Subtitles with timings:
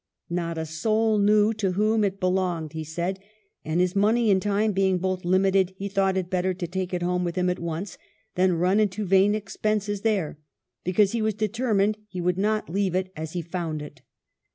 [0.31, 3.19] Not a soul knew to whom it be longed, he said;
[3.63, 7.03] and his money and time being both limited, he thought it better to take it
[7.03, 7.99] home with him at once,
[8.33, 10.39] than run into vain expenses there;
[10.83, 14.01] because he was determined he would not leave it as he found it."